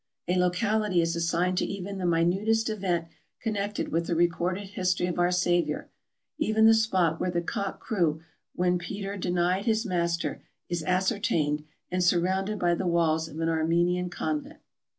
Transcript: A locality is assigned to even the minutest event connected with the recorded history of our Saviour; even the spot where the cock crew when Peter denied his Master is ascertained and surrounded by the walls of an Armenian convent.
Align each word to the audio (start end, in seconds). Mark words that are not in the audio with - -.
A 0.27 0.35
locality 0.35 0.99
is 0.99 1.15
assigned 1.15 1.59
to 1.59 1.65
even 1.65 1.99
the 1.99 2.07
minutest 2.07 2.71
event 2.71 3.05
connected 3.39 3.89
with 3.89 4.07
the 4.07 4.15
recorded 4.15 4.69
history 4.69 5.05
of 5.05 5.19
our 5.19 5.29
Saviour; 5.29 5.89
even 6.39 6.65
the 6.65 6.73
spot 6.73 7.19
where 7.19 7.29
the 7.29 7.39
cock 7.43 7.79
crew 7.79 8.19
when 8.55 8.79
Peter 8.79 9.15
denied 9.15 9.65
his 9.65 9.85
Master 9.85 10.41
is 10.67 10.81
ascertained 10.81 11.65
and 11.91 12.03
surrounded 12.03 12.57
by 12.57 12.73
the 12.73 12.87
walls 12.87 13.27
of 13.27 13.39
an 13.41 13.47
Armenian 13.49 14.09
convent. 14.09 14.57